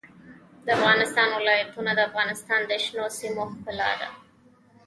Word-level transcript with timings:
د 0.65 0.67
افغانستان 0.77 1.29
ولايتونه 1.39 1.91
د 1.95 1.99
افغانستان 2.09 2.59
د 2.65 2.71
شنو 2.83 3.05
سیمو 3.17 3.43
ښکلا 3.53 3.91
ده. 4.01 4.09